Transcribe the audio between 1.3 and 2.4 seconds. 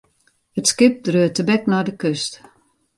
tebek nei de kust.